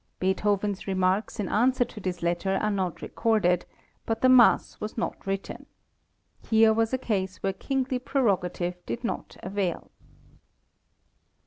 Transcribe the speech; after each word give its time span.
Beethoven's 0.17 0.87
remarks 0.87 1.39
in 1.39 1.47
answer 1.47 1.85
to 1.85 1.99
this 1.99 2.23
letter 2.23 2.55
are 2.55 2.71
not 2.71 3.03
recorded, 3.03 3.67
but 4.07 4.21
the 4.21 4.29
mass 4.29 4.79
was 4.81 4.97
not 4.97 5.27
written. 5.27 5.67
Here 6.41 6.73
was 6.73 6.91
a 6.91 6.97
case 6.97 7.43
where 7.43 7.53
kingly 7.53 7.99
prerogative 7.99 8.83
did 8.87 9.03
not 9.03 9.37
avail. 9.43 9.91